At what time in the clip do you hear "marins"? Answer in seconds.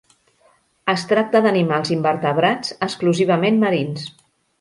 3.65-4.09